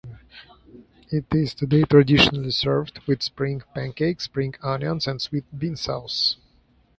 It 1.11 1.25
is 1.31 1.53
today 1.53 1.83
traditionally 1.83 2.49
served 2.49 3.01
with 3.05 3.21
spring 3.21 3.61
pancakes, 3.75 4.23
spring 4.23 4.55
onions 4.63 5.05
and 5.05 5.21
sweet 5.21 5.43
bean 5.55 5.75
sauce. 5.75 6.37